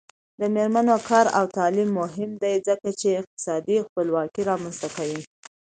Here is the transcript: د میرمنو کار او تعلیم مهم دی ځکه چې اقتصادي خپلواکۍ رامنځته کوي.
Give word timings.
د 0.39 0.41
میرمنو 0.55 0.95
کار 1.09 1.25
او 1.37 1.45
تعلیم 1.57 1.89
مهم 2.01 2.31
دی 2.43 2.55
ځکه 2.67 2.89
چې 2.99 3.07
اقتصادي 3.19 3.77
خپلواکۍ 3.87 4.41
رامنځته 4.51 4.87
کوي. 4.95 5.21